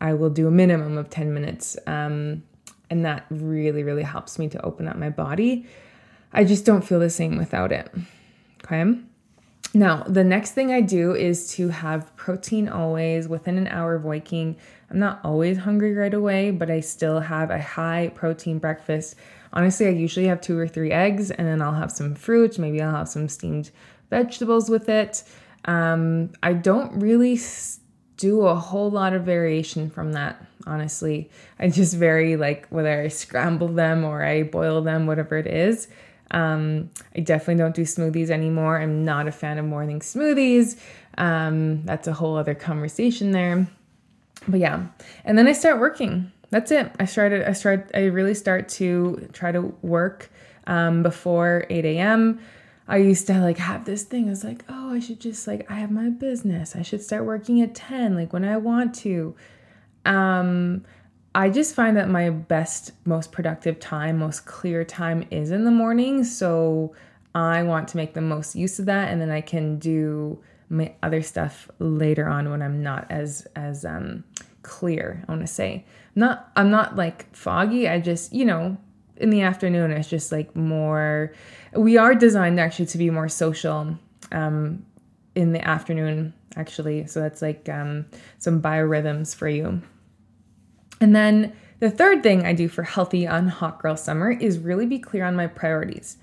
I 0.00 0.14
will 0.14 0.30
do 0.30 0.48
a 0.48 0.50
minimum 0.50 0.98
of 0.98 1.10
10 1.10 1.32
minutes. 1.32 1.76
Um, 1.86 2.42
and 2.90 3.04
that 3.04 3.26
really, 3.30 3.82
really 3.82 4.02
helps 4.02 4.38
me 4.38 4.48
to 4.48 4.64
open 4.64 4.88
up 4.88 4.96
my 4.96 5.10
body. 5.10 5.66
I 6.32 6.44
just 6.44 6.64
don't 6.64 6.82
feel 6.82 7.00
the 7.00 7.10
same 7.10 7.36
without 7.36 7.72
it. 7.72 7.90
Okay. 8.64 8.98
Now, 9.76 10.04
the 10.04 10.22
next 10.22 10.52
thing 10.52 10.72
I 10.72 10.80
do 10.80 11.14
is 11.14 11.50
to 11.54 11.68
have 11.68 12.14
protein 12.16 12.68
always 12.68 13.26
within 13.26 13.58
an 13.58 13.66
hour 13.66 13.96
of 13.96 14.04
waking. 14.04 14.56
I'm 14.90 15.00
not 15.00 15.20
always 15.24 15.58
hungry 15.58 15.94
right 15.94 16.14
away, 16.14 16.52
but 16.52 16.70
I 16.70 16.78
still 16.80 17.18
have 17.18 17.50
a 17.50 17.60
high 17.60 18.12
protein 18.14 18.58
breakfast. 18.58 19.16
Honestly, 19.52 19.86
I 19.86 19.90
usually 19.90 20.26
have 20.26 20.40
two 20.40 20.56
or 20.56 20.68
three 20.68 20.92
eggs 20.92 21.32
and 21.32 21.48
then 21.48 21.60
I'll 21.60 21.72
have 21.72 21.90
some 21.90 22.14
fruit. 22.14 22.58
Maybe 22.58 22.80
I'll 22.80 22.94
have 22.94 23.08
some 23.08 23.28
steamed 23.28 23.72
vegetables 24.10 24.70
with 24.70 24.88
it. 24.88 25.24
Um, 25.64 26.30
I 26.42 26.52
don't 26.52 27.00
really 27.00 27.36
do 28.16 28.42
a 28.42 28.54
whole 28.54 28.90
lot 28.90 29.12
of 29.12 29.24
variation 29.24 29.90
from 29.90 30.12
that, 30.12 30.44
honestly. 30.66 31.30
I 31.58 31.68
just 31.68 31.94
vary 31.96 32.36
like 32.36 32.66
whether 32.68 33.00
I 33.02 33.08
scramble 33.08 33.68
them 33.68 34.04
or 34.04 34.22
I 34.22 34.44
boil 34.44 34.82
them, 34.82 35.06
whatever 35.06 35.36
it 35.36 35.46
is. 35.46 35.88
Um, 36.30 36.90
I 37.14 37.20
definitely 37.20 37.56
don't 37.62 37.74
do 37.74 37.82
smoothies 37.82 38.30
anymore. 38.30 38.78
I'm 38.78 39.04
not 39.04 39.28
a 39.28 39.32
fan 39.32 39.58
of 39.58 39.64
morning 39.64 40.00
smoothies. 40.00 40.78
Um, 41.18 41.84
that's 41.84 42.08
a 42.08 42.12
whole 42.12 42.36
other 42.36 42.54
conversation 42.54 43.30
there. 43.32 43.66
But 44.48 44.60
yeah, 44.60 44.86
and 45.24 45.38
then 45.38 45.46
I 45.46 45.52
start 45.52 45.80
working. 45.80 46.32
That's 46.50 46.70
it. 46.70 46.90
I 46.98 47.04
started. 47.04 47.48
I 47.48 47.52
start. 47.52 47.90
I 47.94 48.06
really 48.06 48.34
start 48.34 48.68
to 48.70 49.28
try 49.32 49.52
to 49.52 49.60
work 49.82 50.30
um, 50.66 51.02
before 51.02 51.66
8 51.70 51.84
a.m. 51.84 52.40
I 52.86 52.98
used 52.98 53.26
to 53.28 53.40
like 53.40 53.58
have 53.58 53.84
this 53.84 54.02
thing. 54.02 54.26
I 54.26 54.30
was 54.30 54.44
like, 54.44 54.64
oh, 54.68 54.94
I 54.94 55.00
should 55.00 55.20
just 55.20 55.46
like 55.46 55.70
I 55.70 55.74
have 55.74 55.90
my 55.90 56.10
business. 56.10 56.76
I 56.76 56.82
should 56.82 57.02
start 57.02 57.24
working 57.24 57.60
at 57.62 57.74
10, 57.74 58.14
like 58.14 58.32
when 58.32 58.44
I 58.44 58.56
want 58.56 58.94
to. 58.96 59.34
Um 60.04 60.84
I 61.34 61.50
just 61.50 61.74
find 61.74 61.96
that 61.96 62.08
my 62.08 62.30
best, 62.30 62.92
most 63.04 63.32
productive 63.32 63.80
time, 63.80 64.18
most 64.18 64.46
clear 64.46 64.84
time 64.84 65.26
is 65.32 65.50
in 65.50 65.64
the 65.64 65.70
morning. 65.70 66.22
So 66.22 66.94
I 67.34 67.64
want 67.64 67.88
to 67.88 67.96
make 67.96 68.14
the 68.14 68.20
most 68.20 68.54
use 68.54 68.78
of 68.78 68.86
that, 68.86 69.10
and 69.10 69.20
then 69.20 69.30
I 69.30 69.40
can 69.40 69.78
do 69.80 70.40
my 70.68 70.94
other 71.02 71.22
stuff 71.22 71.68
later 71.80 72.28
on 72.28 72.50
when 72.50 72.62
I'm 72.62 72.82
not 72.82 73.06
as 73.10 73.46
as 73.56 73.84
um, 73.84 74.22
clear. 74.62 75.24
I 75.26 75.32
want 75.32 75.42
to 75.42 75.52
say 75.52 75.84
not. 76.14 76.52
I'm 76.54 76.70
not 76.70 76.94
like 76.94 77.34
foggy. 77.34 77.88
I 77.88 77.98
just 78.00 78.32
you 78.32 78.44
know 78.44 78.76
in 79.16 79.30
the 79.30 79.42
afternoon 79.42 79.90
it's 79.90 80.08
just 80.08 80.32
like 80.32 80.54
more. 80.56 81.32
We 81.72 81.96
are 81.96 82.14
designed 82.14 82.60
actually 82.60 82.86
to 82.86 82.98
be 82.98 83.10
more 83.10 83.28
social 83.28 83.96
um, 84.32 84.84
in 85.34 85.52
the 85.52 85.66
afternoon 85.66 86.34
actually. 86.56 87.06
So 87.06 87.20
that's 87.20 87.42
like 87.42 87.68
um, 87.68 88.06
some 88.38 88.62
biorhythms 88.62 89.34
for 89.34 89.48
you. 89.48 89.82
And 91.00 91.14
then 91.14 91.52
the 91.80 91.90
third 91.90 92.22
thing 92.22 92.46
I 92.46 92.52
do 92.52 92.68
for 92.68 92.82
healthy 92.82 93.26
on 93.26 93.48
hot 93.48 93.80
girl 93.80 93.96
summer 93.96 94.30
is 94.30 94.58
really 94.58 94.86
be 94.86 94.98
clear 94.98 95.24
on 95.24 95.36
my 95.36 95.46
priorities. 95.46 96.16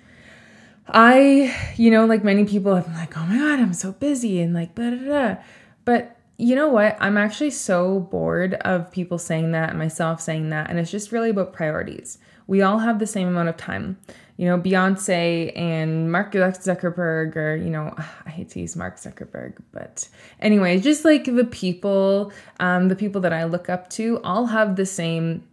I, 0.88 1.56
you 1.78 1.92
know, 1.92 2.06
like 2.06 2.24
many 2.24 2.46
people, 2.46 2.74
I'm 2.74 2.94
like, 2.94 3.18
oh 3.18 3.26
my 3.26 3.38
God, 3.38 3.60
I'm 3.60 3.74
so 3.74 3.92
busy 3.92 4.42
and 4.42 4.54
like, 4.54 4.76
blah, 4.76 4.90
blah, 4.90 5.06
blah. 5.06 5.38
But 5.86 6.18
you 6.38 6.56
know 6.56 6.70
what? 6.70 6.98
I'm 7.00 7.18
actually 7.18 7.52
so 7.52 8.00
bored 8.00 8.56
of 8.56 8.92
people 8.92 9.18
saying 9.18 9.52
that 9.52 9.70
and 9.70 9.80
myself 9.80 10.20
saying 10.22 10.50
that. 10.50 10.70
And 10.70 10.80
it's 10.80 10.92
just 10.92 11.12
really 11.12 11.30
about 11.30 11.54
priorities. 11.54 12.18
We 12.48 12.62
all 12.62 12.80
have 12.80 13.00
the 13.00 13.08
same 13.08 13.28
amount 13.28 13.50
of 13.50 13.58
time. 13.58 13.98
You 14.38 14.48
know, 14.48 14.58
Beyonce 14.58 15.52
and 15.56 16.12
Mark 16.12 16.34
Zuckerberg, 16.34 17.36
or, 17.36 17.56
you 17.56 17.70
know, 17.70 17.94
I 18.26 18.30
hate 18.30 18.50
to 18.52 18.60
use 18.60 18.76
Mark 18.76 18.98
Zuckerberg, 18.98 19.58
but 19.72 20.08
anyway, 20.40 20.80
just 20.80 21.06
like 21.06 21.26
the 21.26 21.46
people, 21.46 22.32
um, 22.60 22.88
the 22.88 22.96
people 22.96 23.22
that 23.22 23.34
I 23.34 23.44
look 23.44 23.70
up 23.70 23.90
to, 23.92 24.20
all 24.24 24.48
have 24.48 24.76
the 24.76 24.86
same 24.86 25.48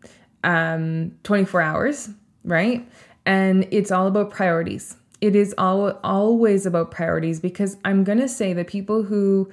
um, 0.44 1.12
24 1.24 1.60
hours, 1.60 2.08
right? 2.44 2.88
And 3.26 3.68
it's 3.70 3.90
all 3.90 4.06
about 4.06 4.30
priorities 4.30 4.96
it 5.20 5.34
is 5.34 5.54
all, 5.58 5.98
always 6.04 6.66
about 6.66 6.90
priorities 6.90 7.40
because 7.40 7.76
I'm 7.84 8.04
going 8.04 8.20
to 8.20 8.28
say 8.28 8.52
the 8.52 8.64
people 8.64 9.04
who 9.04 9.50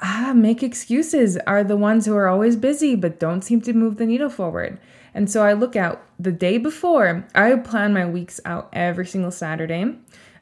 ah, 0.00 0.32
make 0.34 0.62
excuses 0.62 1.36
are 1.46 1.62
the 1.62 1.76
ones 1.76 2.06
who 2.06 2.16
are 2.16 2.28
always 2.28 2.56
busy 2.56 2.94
but 2.94 3.20
don't 3.20 3.42
seem 3.42 3.60
to 3.62 3.72
move 3.72 3.96
the 3.96 4.06
needle 4.06 4.30
forward. 4.30 4.78
And 5.14 5.30
so 5.30 5.42
I 5.42 5.52
look 5.52 5.76
out 5.76 6.02
the 6.18 6.32
day 6.32 6.58
before, 6.58 7.26
I 7.34 7.54
plan 7.56 7.92
my 7.92 8.06
weeks 8.06 8.40
out 8.44 8.68
every 8.72 9.06
single 9.06 9.30
Saturday. 9.30 9.94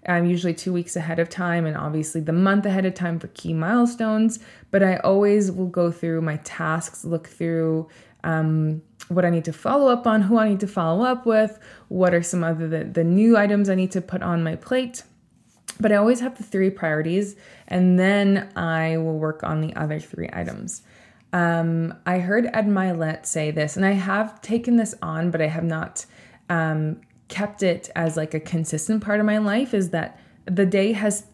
I'm 0.07 0.27
usually 0.27 0.55
two 0.55 0.73
weeks 0.73 0.97
ahead 0.97 1.19
of 1.19 1.29
time 1.29 1.67
and 1.67 1.77
obviously 1.77 2.21
the 2.21 2.33
month 2.33 2.65
ahead 2.65 2.87
of 2.87 2.95
time 2.95 3.19
for 3.19 3.29
key 3.29 3.53
milestones. 3.53 4.39
But 4.71 4.83
I 4.83 4.97
always 4.99 5.51
will 5.51 5.67
go 5.67 5.91
through 5.91 6.23
my 6.23 6.37
tasks, 6.39 7.05
look 7.05 7.29
through 7.29 7.89
um, 8.25 8.83
what 9.09 9.25
I 9.25 9.31
need 9.31 9.45
to 9.47 9.53
follow 9.53 9.91
up 9.91 10.07
on, 10.07 10.23
who 10.23 10.39
I 10.39 10.49
need 10.49 10.61
to 10.61 10.67
follow 10.67 11.05
up 11.05 11.27
with, 11.27 11.59
what 11.89 12.15
are 12.15 12.23
some 12.23 12.45
other 12.45 12.69
the, 12.69 12.85
the 12.85 13.05
new 13.05 13.37
items 13.37 13.69
I 13.69 13.75
need 13.75 13.93
to 13.93 14.01
put 14.01 14.23
on 14.23 14.43
my 14.43 14.57
plate. 14.57 15.03
But 15.81 15.93
I 15.93 15.97
always 15.97 16.21
have 16.21 16.37
the 16.37 16.43
three 16.43 16.71
priorities, 16.71 17.37
and 17.69 17.99
then 17.99 18.51
I 18.57 18.97
will 18.97 19.19
work 19.19 19.45
on 19.45 19.61
the 19.61 19.75
other 19.77 20.01
three 20.01 20.29
items. 20.33 20.83
Um, 21.33 21.95
I 22.07 22.19
heard 22.19 22.47
Ed 22.53 22.67
Mylett 22.67 23.27
say 23.27 23.51
this, 23.51 23.77
and 23.77 23.85
I 23.85 23.93
have 23.93 24.41
taken 24.41 24.77
this 24.77 24.95
on, 25.03 25.31
but 25.31 25.43
I 25.43 25.47
have 25.47 25.65
not 25.65 26.07
um, 26.49 27.01
kept 27.29 27.63
it 27.63 27.91
as 27.95 28.17
like 28.17 28.35
a 28.35 28.41
consistent 28.41 29.03
part 29.05 29.21
of 29.21 29.27
my 29.27 29.39
life. 29.39 29.75
Is 29.75 29.91
that 29.91 30.19
the 30.47 30.67
day 30.67 30.93
has 30.93 31.27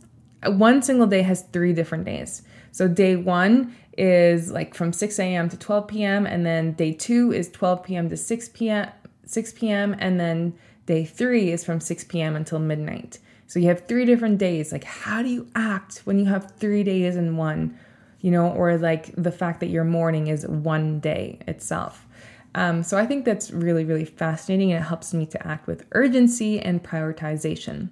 one 0.47 0.83
single 0.83 1.07
day 1.07 1.23
has 1.23 1.43
three 1.53 1.73
different 1.73 2.05
days. 2.05 2.43
So 2.73 2.89
day 2.89 3.17
one 3.17 3.75
is 3.97 4.51
like 4.51 4.75
from 4.75 4.93
6 4.93 5.19
a.m. 5.19 5.49
to 5.49 5.57
12 5.57 5.89
p.m. 5.89 6.27
and 6.27 6.45
then 6.45 6.73
day 6.73 6.93
two 6.93 7.33
is 7.33 7.49
12 7.51 7.85
p.m. 7.85 8.11
to 8.11 8.17
6 8.17 8.49
p.m. 8.51 8.91
6 9.27 9.53
p.m. 9.53 9.95
and 9.99 10.19
then 10.19 10.55
day 10.87 11.05
three 11.05 11.51
is 11.51 11.65
from 11.65 11.81
6 11.81 12.05
p.m. 12.05 12.37
until 12.37 12.59
midnight. 12.59 13.19
So 13.47 13.59
you 13.59 13.69
have 13.69 13.87
three 13.87 14.05
different 14.05 14.39
days. 14.39 14.73
Like, 14.73 14.85
how 14.85 15.23
do 15.23 15.29
you 15.29 15.47
act 15.55 16.03
when 16.05 16.19
you 16.19 16.25
have 16.27 16.53
three 16.57 16.83
days 16.83 17.17
in 17.17 17.37
one? 17.37 17.79
You 18.25 18.31
know, 18.31 18.49
or 18.49 18.79
like 18.79 19.15
the 19.17 19.31
fact 19.31 19.61
that 19.61 19.69
your 19.69 19.85
morning 19.85 20.29
is 20.29 20.47
one 20.47 20.99
day 20.99 21.41
itself. 21.47 22.07
Um, 22.55 22.83
so 22.83 22.97
I 22.97 23.05
think 23.05 23.25
that's 23.25 23.51
really, 23.51 23.85
really 23.85 24.07
fascinating 24.07 24.73
and 24.73 24.83
it 24.83 24.87
helps 24.87 25.13
me 25.13 25.27
to 25.27 25.47
act 25.47 25.67
with 25.67 25.85
urgency 25.93 26.61
and 26.61 26.83
prioritization. 26.83 27.91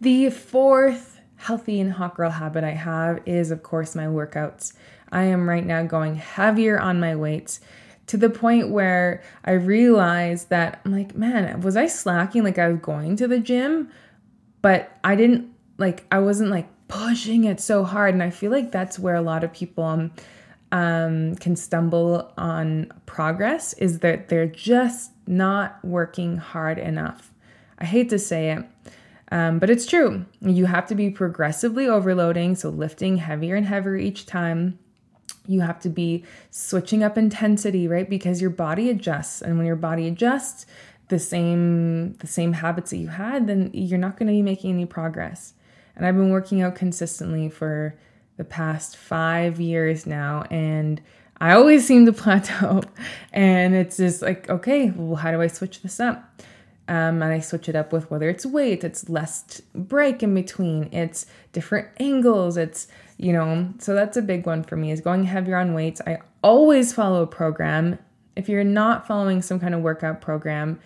The 0.00 0.30
fourth 0.30 1.20
healthy 1.36 1.80
and 1.80 1.92
hot 1.92 2.14
girl 2.14 2.30
habit 2.30 2.64
I 2.64 2.70
have 2.70 3.20
is, 3.26 3.50
of 3.50 3.62
course, 3.62 3.94
my 3.94 4.06
workouts. 4.06 4.74
I 5.10 5.24
am 5.24 5.48
right 5.48 5.64
now 5.64 5.82
going 5.82 6.16
heavier 6.16 6.78
on 6.78 7.00
my 7.00 7.16
weights 7.16 7.60
to 8.06 8.16
the 8.16 8.30
point 8.30 8.70
where 8.70 9.22
I 9.44 9.52
realized 9.52 10.50
that 10.50 10.80
I'm 10.84 10.92
like, 10.92 11.14
man, 11.14 11.60
was 11.62 11.76
I 11.76 11.86
slacking? 11.86 12.44
Like 12.44 12.58
I 12.58 12.68
was 12.68 12.80
going 12.80 13.16
to 13.16 13.26
the 13.26 13.40
gym, 13.40 13.90
but 14.62 14.98
I 15.02 15.16
didn't 15.16 15.50
like, 15.78 16.04
I 16.12 16.18
wasn't 16.18 16.50
like 16.50 16.68
pushing 16.88 17.44
it 17.44 17.60
so 17.60 17.84
hard. 17.84 18.14
And 18.14 18.22
I 18.22 18.30
feel 18.30 18.50
like 18.50 18.70
that's 18.70 18.98
where 18.98 19.14
a 19.14 19.22
lot 19.22 19.44
of 19.44 19.52
people 19.52 19.84
um, 19.84 20.12
um, 20.72 21.36
can 21.36 21.56
stumble 21.56 22.32
on 22.36 22.92
progress 23.06 23.72
is 23.74 24.00
that 24.00 24.28
they're 24.28 24.46
just 24.46 25.12
not 25.26 25.82
working 25.84 26.36
hard 26.36 26.78
enough. 26.78 27.30
I 27.78 27.84
hate 27.84 28.10
to 28.10 28.18
say 28.18 28.50
it, 28.50 28.64
um, 29.30 29.58
but 29.58 29.70
it's 29.70 29.86
true. 29.86 30.24
You 30.40 30.66
have 30.66 30.86
to 30.86 30.94
be 30.94 31.10
progressively 31.10 31.86
overloading, 31.86 32.54
so 32.54 32.70
lifting 32.70 33.18
heavier 33.18 33.56
and 33.56 33.66
heavier 33.66 33.96
each 33.96 34.26
time. 34.26 34.78
You 35.46 35.60
have 35.60 35.78
to 35.80 35.88
be 35.88 36.24
switching 36.50 37.02
up 37.02 37.18
intensity, 37.18 37.86
right? 37.86 38.08
Because 38.08 38.40
your 38.40 38.50
body 38.50 38.90
adjusts. 38.90 39.42
And 39.42 39.58
when 39.58 39.66
your 39.66 39.76
body 39.76 40.08
adjusts, 40.08 40.66
the 41.08 41.18
same 41.18 42.14
the 42.14 42.26
same 42.26 42.54
habits 42.54 42.90
that 42.90 42.96
you 42.96 43.08
had, 43.08 43.46
then 43.46 43.70
you're 43.72 43.98
not 43.98 44.16
going 44.16 44.26
to 44.26 44.32
be 44.32 44.42
making 44.42 44.72
any 44.72 44.86
progress. 44.86 45.54
And 45.96 46.06
I've 46.06 46.16
been 46.16 46.30
working 46.30 46.62
out 46.62 46.74
consistently 46.74 47.48
for 47.48 47.94
the 48.36 48.44
past 48.44 48.96
5 48.96 49.60
years 49.60 50.06
now 50.06 50.44
and 50.50 51.00
I 51.40 51.52
always 51.54 51.86
seem 51.86 52.04
to 52.06 52.12
plateau 52.24 52.82
and 53.32 53.74
it's 53.74 53.96
just 53.96 54.22
like 54.22 54.48
okay, 54.48 54.90
well 54.90 55.16
how 55.16 55.30
do 55.30 55.40
I 55.40 55.46
switch 55.46 55.82
this 55.82 56.00
up? 56.00 56.42
Um, 56.86 57.22
and 57.22 57.32
I 57.32 57.40
switch 57.40 57.68
it 57.68 57.76
up 57.76 57.92
with 57.92 58.10
whether 58.10 58.28
it's 58.28 58.44
weight, 58.44 58.84
it's 58.84 59.08
less 59.08 59.62
break 59.74 60.22
in 60.22 60.34
between, 60.34 60.92
it's 60.92 61.24
different 61.52 61.88
angles, 61.98 62.58
it's, 62.58 62.88
you 63.16 63.32
know, 63.32 63.72
so 63.78 63.94
that's 63.94 64.18
a 64.18 64.22
big 64.22 64.44
one 64.44 64.62
for 64.62 64.76
me 64.76 64.90
is 64.90 65.00
going 65.00 65.24
heavier 65.24 65.56
on 65.56 65.72
weights. 65.72 66.02
I 66.06 66.18
always 66.42 66.92
follow 66.92 67.22
a 67.22 67.26
program. 67.26 67.98
If 68.36 68.50
you're 68.50 68.64
not 68.64 69.06
following 69.06 69.40
some 69.40 69.58
kind 69.58 69.74
of 69.74 69.80
workout 69.80 70.20
program, 70.20 70.78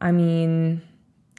I 0.00 0.10
mean, 0.10 0.82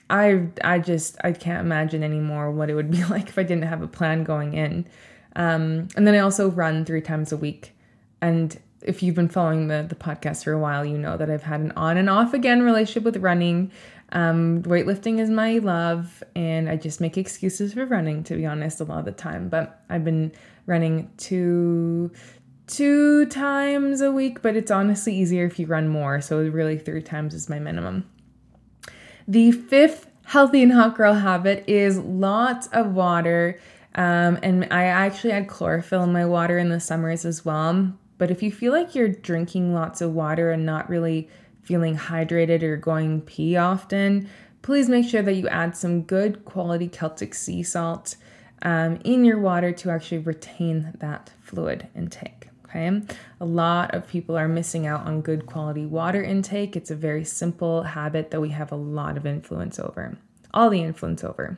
I 0.10 0.48
I 0.64 0.80
just 0.80 1.18
I 1.24 1.32
can't 1.32 1.60
imagine 1.60 2.04
anymore 2.04 2.52
what 2.52 2.70
it 2.70 2.76
would 2.76 2.92
be 2.92 3.04
like 3.10 3.30
if 3.30 3.38
I 3.38 3.44
didn't 3.44 3.66
have 3.66 3.82
a 3.82 3.88
plan 3.88 4.24
going 4.24 4.54
in. 4.54 4.86
Um, 5.36 5.88
and 5.96 6.08
then 6.08 6.16
I 6.16 6.20
also 6.20 6.50
run 6.50 6.86
three 6.86 7.02
times 7.02 7.32
a 7.32 7.38
week, 7.38 7.74
and 8.22 8.60
if 8.82 9.04
you've 9.04 9.16
been 9.16 9.30
following 9.30 9.68
the, 9.68 9.86
the 9.88 9.96
podcast 9.96 10.44
for 10.44 10.54
a 10.54 10.60
while, 10.60 10.86
you 10.86 10.98
know 10.98 11.18
that 11.18 11.30
I've 11.30 11.44
had 11.44 11.60
an 11.62 11.72
on 11.76 11.98
and 11.98 12.10
off 12.10 12.34
again 12.34 12.64
relationship 12.64 13.04
with 13.04 13.18
running. 13.18 13.72
Um, 14.12 14.64
weightlifting 14.64 15.20
is 15.20 15.30
my 15.30 15.60
love, 15.60 16.24
and 16.36 16.68
I 16.68 16.78
just 16.78 17.00
make 17.00 17.18
excuses 17.18 17.74
for 17.74 17.86
running, 17.86 18.24
to 18.24 18.36
be 18.36 18.46
honest, 18.46 18.80
a 18.80 18.84
lot 18.84 19.00
of 19.00 19.06
the 19.06 19.12
time. 19.12 19.50
But 19.50 19.84
I've 19.90 20.04
been 20.04 20.32
running 20.66 21.12
two 21.18 22.12
two 22.68 23.26
times 23.28 24.02
a 24.02 24.12
week, 24.12 24.42
but 24.42 24.56
it's 24.56 24.72
honestly 24.72 25.16
easier 25.16 25.46
if 25.46 25.60
you 25.60 25.66
run 25.66 25.88
more. 25.88 26.22
So 26.22 26.40
really, 26.40 26.78
three 26.78 27.02
times 27.02 27.34
is 27.34 27.50
my 27.50 27.60
minimum. 27.60 28.10
The 29.30 29.54
fifth 29.54 30.08
healthy 30.26 30.62
and 30.62 30.74
hot 30.74 30.98
girl 30.98 31.14
habit 31.14 31.64
is 31.66 31.98
lots 31.98 32.68
of 32.68 32.94
water. 32.94 33.60
Um, 33.96 34.38
and 34.44 34.68
I 34.72 34.84
actually 34.84 35.32
add 35.32 35.48
chlorophyll 35.48 36.04
in 36.04 36.12
my 36.12 36.26
water 36.26 36.58
in 36.58 36.70
the 36.70 36.82
summers 36.82 37.24
as 37.24 37.46
well 37.46 37.94
but 38.20 38.30
if 38.30 38.44
you 38.44 38.52
feel 38.52 38.74
like 38.74 38.94
you're 38.94 39.08
drinking 39.08 39.74
lots 39.74 40.02
of 40.02 40.14
water 40.14 40.52
and 40.52 40.64
not 40.64 40.90
really 40.90 41.28
feeling 41.64 41.98
hydrated 41.98 42.62
or 42.62 42.76
going 42.76 43.22
pee 43.22 43.56
often, 43.56 44.30
please 44.62 44.90
make 44.90 45.08
sure 45.08 45.22
that 45.24 45.36
you 45.36 45.48
add 45.48 45.76
some 45.76 46.04
good 46.04 46.44
quality 46.46 46.90
Celtic 46.90 47.34
sea 47.34 47.64
salt 47.64 48.18
um, 48.62 49.00
in 49.06 49.24
your 49.24 49.40
water 49.40 49.72
to 49.72 49.90
actually 49.90 50.18
retain 50.20 50.92
that 51.00 51.32
fluid 51.42 51.88
intake. 51.96 52.39
Okay, 52.70 53.02
a 53.42 53.46
lot 53.46 53.96
of 53.96 54.08
people 54.08 54.38
are 54.38 54.48
missing 54.48 54.86
out 54.86 55.06
on 55.08 55.22
good 55.22 55.48
quality 55.48 55.86
water 55.88 56.22
intake. 56.22 56.76
It's 56.76 56.92
a 56.92 56.96
very 56.96 57.24
simple 57.24 57.82
habit 57.82 58.30
that 58.30 58.42
we 58.42 58.50
have 58.50 58.72
a 58.72 58.76
lot 58.76 59.18
of 59.18 59.26
influence 59.26 59.80
over, 59.80 60.18
all 60.54 60.70
the 60.70 60.84
influence 60.84 61.24
over. 61.24 61.58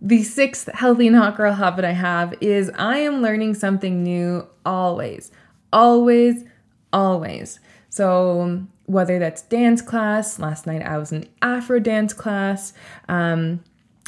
The 0.00 0.24
sixth 0.24 0.68
healthy 0.72 1.06
and 1.06 1.14
hot 1.14 1.36
girl 1.36 1.52
habit 1.52 1.84
I 1.84 1.92
have 1.92 2.34
is 2.40 2.70
I 2.74 2.98
am 2.98 3.22
learning 3.22 3.54
something 3.54 4.02
new 4.02 4.48
always 4.66 5.30
always, 5.72 6.44
always. 6.92 7.58
So, 7.88 8.66
whether 8.86 9.18
that's 9.18 9.42
dance 9.42 9.80
class, 9.80 10.38
last 10.38 10.66
night 10.66 10.82
I 10.82 10.98
was 10.98 11.12
in 11.12 11.28
Afro 11.40 11.78
dance 11.78 12.12
class. 12.12 12.72
Um, 13.08 13.62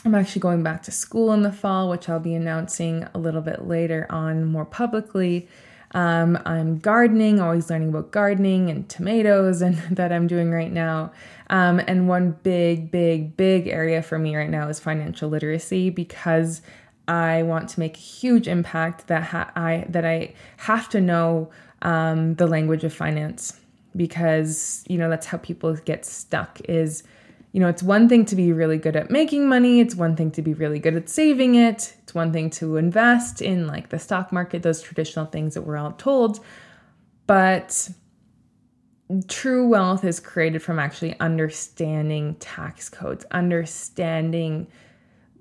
I'm 0.04 0.14
actually 0.14 0.40
going 0.40 0.62
back 0.62 0.82
to 0.82 0.90
school 0.90 1.32
in 1.32 1.42
the 1.42 1.52
fall, 1.52 1.88
which 1.88 2.08
I'll 2.08 2.20
be 2.20 2.34
announcing 2.34 3.06
a 3.14 3.18
little 3.18 3.40
bit 3.40 3.66
later 3.66 4.06
on 4.10 4.44
more 4.44 4.66
publicly. 4.66 5.48
Um, 5.94 6.38
I'm 6.44 6.78
gardening, 6.78 7.40
always 7.40 7.70
learning 7.70 7.88
about 7.88 8.10
gardening 8.10 8.68
and 8.68 8.88
tomatoes, 8.88 9.62
and 9.66 9.76
that 9.96 10.12
I'm 10.12 10.26
doing 10.26 10.50
right 10.50 10.72
now. 10.72 11.12
Um, 11.50 11.80
and 11.86 12.08
one 12.08 12.32
big, 12.42 12.90
big, 12.90 13.36
big 13.36 13.68
area 13.68 14.02
for 14.02 14.18
me 14.18 14.36
right 14.36 14.50
now 14.50 14.68
is 14.68 14.80
financial 14.80 15.28
literacy 15.28 15.90
because 15.90 16.62
I 17.06 17.42
want 17.42 17.68
to 17.70 17.80
make 17.80 17.96
a 17.96 18.00
huge 18.00 18.48
impact 18.48 19.06
that 19.08 19.24
ha- 19.24 19.52
I 19.54 19.84
that 19.88 20.04
I 20.04 20.34
have 20.58 20.88
to 20.90 21.00
know 21.00 21.50
um, 21.82 22.34
the 22.36 22.46
language 22.46 22.82
of 22.82 22.94
finance 22.94 23.60
because 23.96 24.84
you 24.88 24.98
know 24.98 25.08
that's 25.08 25.26
how 25.26 25.38
people 25.38 25.74
get 25.84 26.04
stuck 26.04 26.60
is 26.68 27.04
you 27.54 27.60
know 27.60 27.68
it's 27.68 27.84
one 27.84 28.08
thing 28.08 28.24
to 28.24 28.34
be 28.34 28.52
really 28.52 28.78
good 28.78 28.96
at 28.96 29.10
making 29.10 29.48
money 29.48 29.80
it's 29.80 29.94
one 29.94 30.16
thing 30.16 30.30
to 30.32 30.42
be 30.42 30.52
really 30.52 30.80
good 30.80 30.96
at 30.96 31.08
saving 31.08 31.54
it 31.54 31.94
it's 32.02 32.14
one 32.14 32.32
thing 32.32 32.50
to 32.50 32.76
invest 32.76 33.40
in 33.40 33.66
like 33.66 33.88
the 33.88 33.98
stock 33.98 34.32
market 34.32 34.62
those 34.62 34.82
traditional 34.82 35.24
things 35.24 35.54
that 35.54 35.62
we're 35.62 35.76
all 35.76 35.92
told 35.92 36.40
but 37.26 37.88
true 39.28 39.68
wealth 39.68 40.04
is 40.04 40.18
created 40.18 40.60
from 40.60 40.80
actually 40.80 41.18
understanding 41.20 42.34
tax 42.40 42.88
codes 42.88 43.24
understanding 43.30 44.66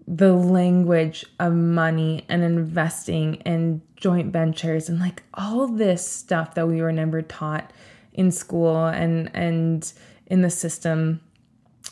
the 0.07 0.33
language 0.33 1.25
of 1.39 1.53
money 1.53 2.25
and 2.29 2.43
investing 2.43 3.41
and 3.43 3.81
joint 3.95 4.31
ventures 4.31 4.87
and 4.87 4.99
like 4.99 5.23
all 5.33 5.67
this 5.67 6.07
stuff 6.07 6.53
that 6.53 6.67
we 6.67 6.79
were 6.79 6.91
never 6.91 7.23
taught 7.23 7.73
in 8.11 8.29
school 8.29 8.85
and 8.85 9.31
and 9.33 9.93
in 10.27 10.41
the 10.41 10.49
system 10.49 11.19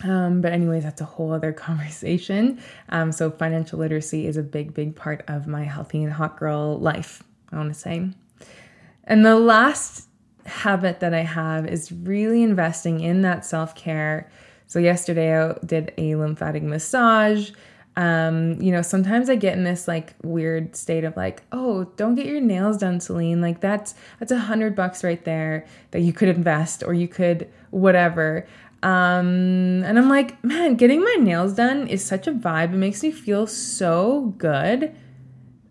um, 0.03 0.41
but 0.41 0.51
anyways 0.51 0.83
that's 0.83 1.01
a 1.01 1.05
whole 1.05 1.31
other 1.31 1.51
conversation 1.67 2.61
um, 2.89 3.11
so 3.11 3.29
financial 3.31 3.79
literacy 3.79 4.27
is 4.27 4.37
a 4.37 4.43
big 4.43 4.73
big 4.73 4.95
part 4.95 5.23
of 5.27 5.47
my 5.47 5.63
healthy 5.63 6.03
and 6.03 6.13
hot 6.13 6.37
girl 6.37 6.77
life 6.79 7.23
i 7.51 7.57
want 7.57 7.73
to 7.73 7.79
say 7.79 8.09
and 9.05 9.25
the 9.25 9.35
last 9.35 10.07
habit 10.45 10.99
that 10.99 11.13
i 11.13 11.21
have 11.21 11.67
is 11.67 11.91
really 11.91 12.43
investing 12.43 12.99
in 12.99 13.21
that 13.21 13.45
self-care 13.45 14.29
so 14.67 14.79
yesterday 14.79 15.37
i 15.37 15.53
did 15.65 15.93
a 15.97 16.15
lymphatic 16.15 16.63
massage 16.63 17.51
um, 17.97 18.61
you 18.61 18.71
know, 18.71 18.81
sometimes 18.81 19.29
I 19.29 19.35
get 19.35 19.57
in 19.57 19.63
this 19.63 19.87
like 19.87 20.15
weird 20.23 20.75
state 20.75 21.03
of 21.03 21.17
like, 21.17 21.43
oh, 21.51 21.85
don't 21.97 22.15
get 22.15 22.25
your 22.25 22.39
nails 22.39 22.77
done, 22.77 22.99
Selin. 22.99 23.41
Like 23.41 23.59
that's 23.59 23.95
that's 24.19 24.31
a 24.31 24.39
hundred 24.39 24.75
bucks 24.75 25.03
right 25.03 25.23
there 25.25 25.65
that 25.91 25.99
you 25.99 26.13
could 26.13 26.29
invest 26.29 26.83
or 26.83 26.93
you 26.93 27.07
could 27.07 27.49
whatever. 27.71 28.47
Um, 28.83 29.83
and 29.83 29.97
I'm 29.97 30.09
like, 30.09 30.43
man, 30.43 30.75
getting 30.75 31.01
my 31.01 31.15
nails 31.19 31.53
done 31.53 31.87
is 31.87 32.03
such 32.03 32.27
a 32.27 32.31
vibe. 32.31 32.73
It 32.73 32.77
makes 32.77 33.03
me 33.03 33.11
feel 33.11 33.45
so 33.47 34.33
good 34.37 34.95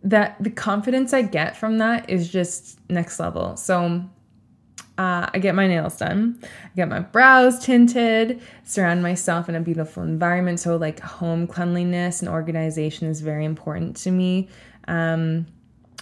that 0.02 0.36
the 0.42 0.50
confidence 0.50 1.12
I 1.12 1.22
get 1.22 1.56
from 1.56 1.78
that 1.78 2.08
is 2.08 2.30
just 2.30 2.78
next 2.88 3.18
level. 3.18 3.56
So 3.56 4.04
uh, 4.96 5.30
I 5.32 5.38
get 5.38 5.54
my 5.54 5.66
nails 5.66 5.96
done. 5.96 6.38
I 6.42 6.76
get 6.76 6.88
my 6.88 7.00
brows 7.00 7.64
tinted, 7.64 8.40
surround 8.64 9.02
myself 9.02 9.48
in 9.48 9.54
a 9.54 9.60
beautiful 9.60 10.02
environment. 10.02 10.60
So, 10.60 10.76
like, 10.76 11.00
home 11.00 11.46
cleanliness 11.46 12.20
and 12.20 12.28
organization 12.28 13.08
is 13.08 13.22
very 13.22 13.46
important 13.46 13.96
to 13.98 14.10
me. 14.10 14.48
Um, 14.88 15.46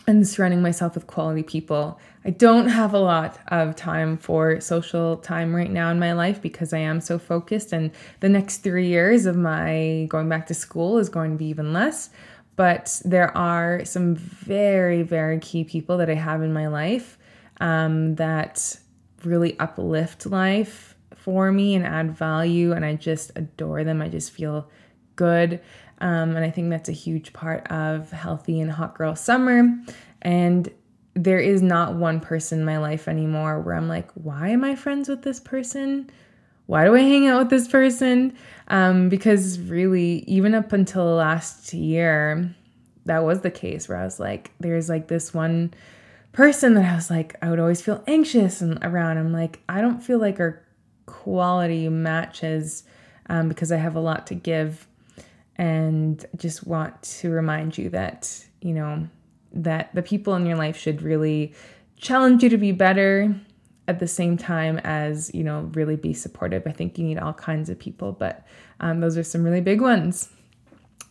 and 0.08 0.26
surrounding 0.26 0.62
myself 0.62 0.94
with 0.94 1.06
quality 1.06 1.42
people. 1.42 2.00
I 2.24 2.30
don't 2.30 2.68
have 2.68 2.94
a 2.94 2.98
lot 2.98 3.38
of 3.48 3.76
time 3.76 4.16
for 4.16 4.58
social 4.58 5.18
time 5.18 5.54
right 5.54 5.70
now 5.70 5.90
in 5.90 5.98
my 5.98 6.14
life 6.14 6.40
because 6.40 6.72
I 6.72 6.78
am 6.78 7.02
so 7.02 7.18
focused, 7.18 7.74
and 7.74 7.90
the 8.20 8.28
next 8.30 8.58
three 8.58 8.88
years 8.88 9.26
of 9.26 9.36
my 9.36 10.06
going 10.08 10.28
back 10.30 10.46
to 10.46 10.54
school 10.54 10.96
is 10.96 11.10
going 11.10 11.32
to 11.32 11.36
be 11.36 11.46
even 11.46 11.74
less. 11.74 12.08
But 12.56 13.00
there 13.04 13.36
are 13.36 13.84
some 13.84 14.16
very, 14.16 15.02
very 15.02 15.38
key 15.40 15.62
people 15.62 15.98
that 15.98 16.08
I 16.08 16.14
have 16.14 16.42
in 16.42 16.54
my 16.54 16.68
life 16.68 17.18
um, 17.60 18.14
that 18.14 18.78
really 19.24 19.58
uplift 19.58 20.24
life 20.24 20.96
for 21.14 21.52
me 21.52 21.74
and 21.74 21.84
add 21.84 22.16
value. 22.16 22.72
And 22.72 22.84
I 22.84 22.94
just 22.94 23.30
adore 23.36 23.84
them. 23.84 24.00
I 24.00 24.08
just 24.08 24.32
feel 24.32 24.68
good. 25.18 25.60
Um, 26.00 26.36
and 26.36 26.44
I 26.44 26.50
think 26.50 26.70
that's 26.70 26.88
a 26.88 26.92
huge 26.92 27.34
part 27.34 27.66
of 27.70 28.10
healthy 28.10 28.60
and 28.60 28.70
hot 28.70 28.96
girl 28.96 29.14
summer. 29.14 29.68
And 30.22 30.70
there 31.14 31.40
is 31.40 31.60
not 31.60 31.96
one 31.96 32.20
person 32.20 32.60
in 32.60 32.64
my 32.64 32.78
life 32.78 33.08
anymore 33.08 33.60
where 33.60 33.74
I'm 33.74 33.88
like, 33.88 34.10
why 34.12 34.48
am 34.48 34.64
I 34.64 34.76
friends 34.76 35.08
with 35.08 35.22
this 35.22 35.40
person? 35.40 36.08
Why 36.66 36.84
do 36.84 36.94
I 36.94 37.00
hang 37.00 37.26
out 37.26 37.40
with 37.40 37.50
this 37.50 37.66
person? 37.66 38.36
Um, 38.68 39.08
because 39.08 39.58
really, 39.58 40.22
even 40.26 40.54
up 40.54 40.72
until 40.72 41.04
last 41.04 41.72
year, 41.72 42.54
that 43.06 43.24
was 43.24 43.40
the 43.40 43.50
case 43.50 43.88
where 43.88 43.98
I 43.98 44.04
was 44.04 44.20
like, 44.20 44.52
there's 44.60 44.88
like 44.88 45.08
this 45.08 45.34
one 45.34 45.74
person 46.32 46.74
that 46.74 46.84
I 46.84 46.94
was 46.94 47.10
like, 47.10 47.34
I 47.42 47.50
would 47.50 47.58
always 47.58 47.82
feel 47.82 48.04
anxious 48.06 48.60
and 48.60 48.78
around. 48.82 49.18
I'm 49.18 49.32
like, 49.32 49.60
I 49.68 49.80
don't 49.80 50.00
feel 50.00 50.18
like 50.18 50.38
our 50.38 50.62
quality 51.06 51.88
matches 51.88 52.84
um, 53.28 53.48
because 53.48 53.72
I 53.72 53.76
have 53.76 53.96
a 53.96 54.00
lot 54.00 54.26
to 54.28 54.34
give. 54.34 54.87
And 55.58 56.24
just 56.36 56.66
want 56.66 57.02
to 57.02 57.30
remind 57.30 57.76
you 57.76 57.90
that, 57.90 58.44
you 58.60 58.72
know, 58.72 59.08
that 59.52 59.94
the 59.94 60.02
people 60.02 60.34
in 60.34 60.46
your 60.46 60.56
life 60.56 60.76
should 60.76 61.02
really 61.02 61.52
challenge 61.96 62.42
you 62.42 62.48
to 62.48 62.58
be 62.58 62.72
better 62.72 63.34
at 63.88 63.98
the 63.98 64.06
same 64.06 64.36
time 64.36 64.78
as, 64.84 65.30
you 65.34 65.42
know, 65.42 65.70
really 65.74 65.96
be 65.96 66.14
supportive. 66.14 66.62
I 66.66 66.72
think 66.72 66.96
you 66.96 67.04
need 67.04 67.18
all 67.18 67.32
kinds 67.32 67.70
of 67.70 67.78
people, 67.78 68.12
but 68.12 68.46
um, 68.80 69.00
those 69.00 69.18
are 69.18 69.24
some 69.24 69.42
really 69.42 69.60
big 69.60 69.80
ones. 69.80 70.28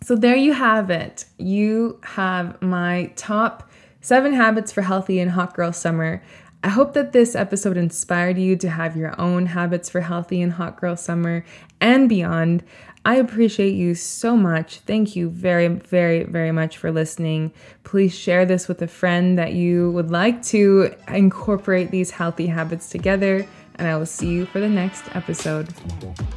So 0.03 0.15
there 0.15 0.36
you 0.36 0.53
have 0.53 0.89
it. 0.89 1.25
You 1.38 1.99
have 2.03 2.62
my 2.62 3.12
top 3.15 3.69
Seven 4.07 4.31
habits 4.31 4.71
for 4.71 4.83
healthy 4.83 5.19
and 5.19 5.31
hot 5.31 5.53
girl 5.53 5.73
summer. 5.73 6.23
I 6.63 6.69
hope 6.69 6.93
that 6.93 7.12
this 7.12 7.36
episode 7.36 7.75
inspired 7.75 8.38
you 8.38 8.55
to 8.55 8.69
have 8.69 8.95
your 8.95 9.19
own 9.19 9.47
habits 9.47 9.89
for 9.89 9.99
healthy 9.99 10.41
and 10.41 10.53
hot 10.53 10.79
girl 10.79 10.95
summer 10.95 11.43
and 11.81 12.07
beyond. 12.07 12.63
I 13.08 13.15
appreciate 13.15 13.74
you 13.74 13.96
so 13.96 14.36
much. 14.36 14.80
Thank 14.80 15.15
you 15.15 15.30
very, 15.30 15.70
very, 15.70 16.26
very 16.26 16.52
much 16.52 16.78
for 16.78 16.91
listening. 16.91 17.54
Please 17.86 18.13
share 18.13 18.46
this 18.46 18.67
with 18.67 18.82
a 18.82 18.88
friend 18.88 19.38
that 19.38 19.54
you 19.54 19.91
would 19.91 20.12
like 20.12 20.43
to 20.48 20.93
incorporate 21.08 21.89
these 21.89 22.12
healthy 22.12 22.48
habits 22.48 22.89
together, 22.89 23.48
and 23.76 23.88
I 23.88 23.96
will 23.96 24.06
see 24.06 24.28
you 24.28 24.46
for 24.46 24.60
the 24.60 24.67
next 24.67 25.06
episode. 25.15 25.70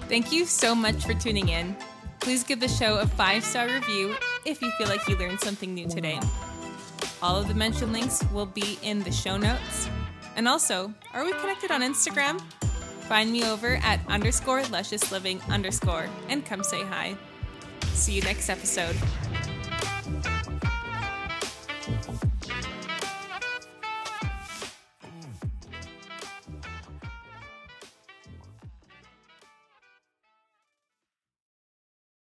Thank 0.09 0.31
you 0.31 0.45
so 0.45 0.73
much 0.77 1.05
for 1.05 1.13
tuning 1.15 1.49
in. 1.49 1.77
Please 2.21 2.45
give 2.45 2.61
the 2.61 2.69
show 2.69 3.01
a 3.01 3.07
five 3.09 3.43
star 3.43 3.67
review 3.67 4.15
if 4.47 4.63
you 4.63 4.71
feel 4.79 4.87
like 4.87 5.09
you 5.09 5.17
learned 5.17 5.41
something 5.41 5.75
new 5.75 5.89
today. 5.89 6.21
All 7.21 7.37
of 7.37 7.49
the 7.49 7.55
mentioned 7.55 7.93
links 7.93 8.23
will 8.33 8.47
be 8.47 8.79
in 8.83 9.01
the 9.01 9.11
show 9.11 9.37
notes. 9.37 9.89
And 10.37 10.47
also, 10.47 10.95
are 11.15 11.25
we 11.25 11.33
connected 11.33 11.73
on 11.73 11.81
Instagram? 11.81 12.41
Find 13.11 13.33
me 13.33 13.43
over 13.43 13.75
at 13.83 13.99
underscore 14.07 14.63
luscious 14.67 15.11
living 15.11 15.41
underscore 15.49 16.09
and 16.29 16.47
come 16.47 16.63
say 16.63 16.85
hi. 16.85 17.17
See 17.93 18.13
you 18.13 18.23
next 18.23 18.49
episode. 18.49 18.95